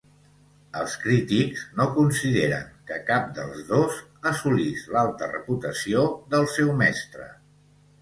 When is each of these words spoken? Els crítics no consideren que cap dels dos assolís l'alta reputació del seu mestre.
Els 0.83 0.95
crítics 1.03 1.65
no 1.81 1.85
consideren 1.97 2.65
que 2.89 2.99
cap 3.11 3.29
dels 3.37 3.61
dos 3.69 4.01
assolís 4.33 4.91
l'alta 4.97 5.33
reputació 5.37 6.05
del 6.37 6.53
seu 6.59 6.77
mestre. 6.85 7.33